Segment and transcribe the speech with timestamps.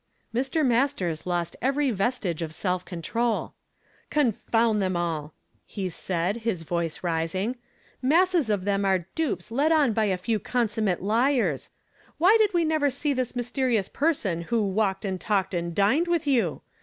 [0.33, 0.65] ''Mr.
[0.65, 3.53] Mastei s lost every vestige of self control
[4.09, 5.35] "Confound them all!"
[5.67, 7.55] he said, his voice rising
[8.01, 11.69] "masses of them are dupes led on by a few con summate liars.
[12.17, 16.07] Why did we never see this mys terious person who 'walked and talked and dined'
[16.07, 16.63] with you